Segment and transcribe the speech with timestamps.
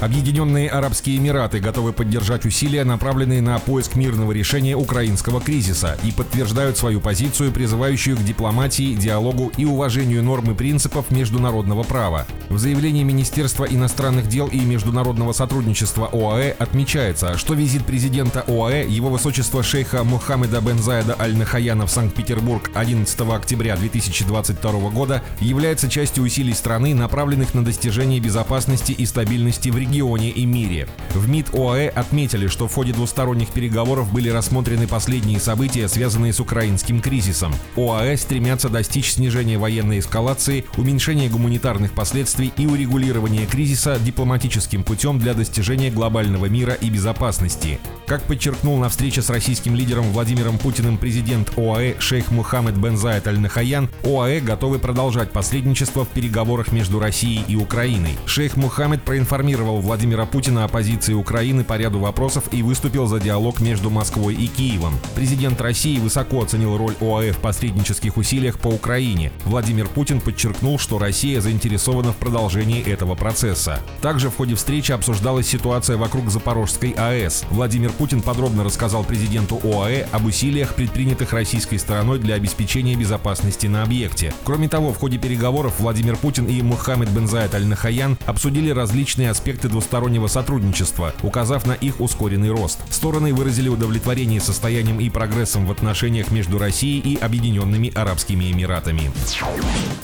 [0.00, 6.78] Объединенные Арабские Эмираты готовы поддержать усилия, направленные на поиск мирного решения украинского кризиса, и подтверждают
[6.78, 12.26] свою позицию, призывающую к дипломатии, диалогу и уважению норм и принципов международного права.
[12.48, 19.10] В заявлении Министерства иностранных дел и международного сотрудничества ОАЭ отмечается, что визит президента ОАЭ, его
[19.10, 26.54] высочество шейха Мухаммеда бен Заеда Аль-Нахаяна в Санкт-Петербург 11 октября 2022 года является частью усилий
[26.54, 30.86] страны, направленных на достижение безопасности и стабильности в регионе регионе и мире.
[31.14, 36.38] В МИД ОАЭ отметили, что в ходе двусторонних переговоров были рассмотрены последние события, связанные с
[36.38, 37.52] украинским кризисом.
[37.76, 45.34] ОАЭ стремятся достичь снижения военной эскалации, уменьшения гуманитарных последствий и урегулирования кризиса дипломатическим путем для
[45.34, 47.80] достижения глобального мира и безопасности.
[48.06, 53.26] Как подчеркнул на встрече с российским лидером Владимиром Путиным президент ОАЭ шейх Мухаммед бен Заид
[53.26, 58.16] Аль-Нахаян, ОАЭ готовы продолжать посредничество в переговорах между Россией и Украиной.
[58.26, 63.60] Шейх Мухаммед проинформировал Владимира Путина о позиции Украины по ряду вопросов и выступил за диалог
[63.60, 64.98] между Москвой и Киевом.
[65.14, 69.32] Президент России высоко оценил роль ОАЭ в посреднических усилиях по Украине.
[69.44, 73.80] Владимир Путин подчеркнул, что Россия заинтересована в продолжении этого процесса.
[74.02, 77.44] Также в ходе встречи обсуждалась ситуация вокруг Запорожской АЭС.
[77.50, 83.82] Владимир Путин подробно рассказал президенту ОАЭ об усилиях, предпринятых российской стороной для обеспечения безопасности на
[83.82, 84.34] объекте.
[84.44, 90.26] Кроме того, в ходе переговоров Владимир Путин и Мухаммед Бензаид Аль-Нахаян обсудили различные аспекты двустороннего
[90.26, 92.80] сотрудничества, указав на их ускоренный рост.
[92.90, 99.10] Стороны выразили удовлетворение состоянием и прогрессом в отношениях между Россией и Объединенными Арабскими Эмиратами.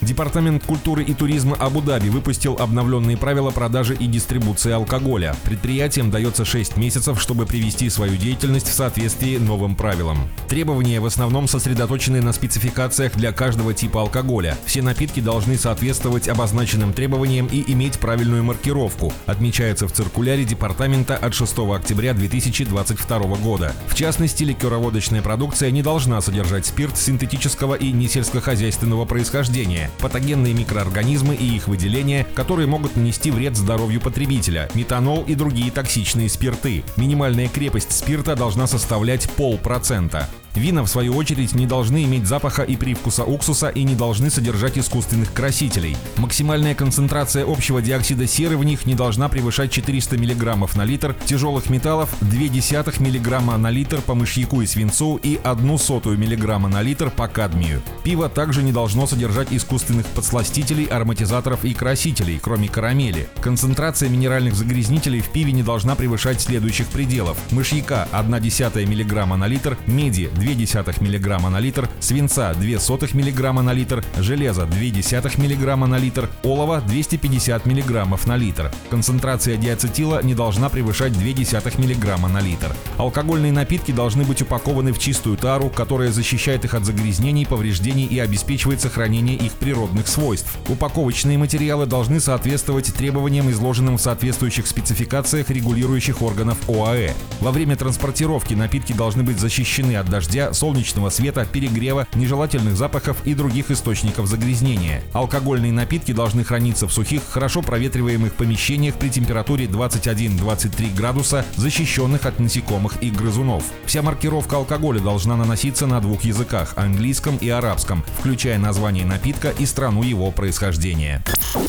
[0.00, 5.36] Департамент культуры и туризма Абу-Даби выпустил обновленные правила продажи и дистрибуции алкоголя.
[5.44, 10.28] Предприятиям дается 6 месяцев, чтобы привести свою деятельность в соответствии новым правилам.
[10.48, 14.58] Требования в основном сосредоточены на спецификациях для каждого типа алкоголя.
[14.66, 19.51] Все напитки должны соответствовать обозначенным требованиям и иметь правильную маркировку, отмечается
[19.86, 23.74] в циркуляре департамента от 6 октября 2022 года.
[23.86, 31.56] В частности, ликероводочная продукция не должна содержать спирт синтетического и несельскохозяйственного происхождения, патогенные микроорганизмы и
[31.56, 36.82] их выделения, которые могут нанести вред здоровью потребителя, метанол и другие токсичные спирты.
[36.96, 40.30] Минимальная крепость спирта должна составлять полпроцента.
[40.54, 44.78] Вина, в свою очередь, не должны иметь запаха и привкуса уксуса и не должны содержать
[44.78, 45.96] искусственных красителей.
[46.16, 51.70] Максимальная концентрация общего диоксида серы в них не должна превышать 400 мг на литр, тяжелых
[51.70, 57.28] металлов 0,2 мг на литр по мышьяку и свинцу и 1,1 мг на литр по
[57.28, 57.82] кадмию.
[58.04, 63.28] Пиво также не должно содержать искусственных подсластителей, ароматизаторов и красителей, кроме карамели.
[63.40, 67.38] Концентрация минеральных загрязнителей в пиве не должна превышать следующих пределов.
[67.50, 74.04] Мышьяка 1,1 мг на литр, меди 0,2 мг на литр, свинца 0,02 мг на литр,
[74.18, 78.70] железа 0,2 мг на литр, олова 250 мг на литр.
[78.90, 82.74] Концентрация диацетила не должна превышать 0,2 мг на литр.
[82.98, 88.18] Алкогольные напитки должны быть упакованы в чистую тару, которая защищает их от загрязнений, повреждений и
[88.18, 90.58] обеспечивает сохранение их природных свойств.
[90.68, 97.12] Упаковочные материалы должны соответствовать требованиям, изложенным в соответствующих спецификациях регулирующих органов ОАЭ.
[97.40, 103.18] Во время транспортировки напитки должны быть защищены от дождя дождя, солнечного света, перегрева, нежелательных запахов
[103.26, 105.02] и других источников загрязнения.
[105.12, 112.40] Алкогольные напитки должны храниться в сухих, хорошо проветриваемых помещениях при температуре 21-23 градуса, защищенных от
[112.40, 113.64] насекомых и грызунов.
[113.84, 119.66] Вся маркировка алкоголя должна наноситься на двух языках– английском и арабском, включая название напитка и
[119.66, 121.22] страну его происхождения.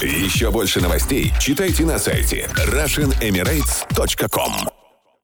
[0.00, 4.85] Еще больше новостей читайте на сайте RussianEmirates.com